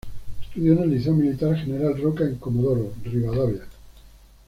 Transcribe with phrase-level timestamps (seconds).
[0.41, 3.61] Estudió en el Liceo Militar General Roca en Comodoro Rivadavia.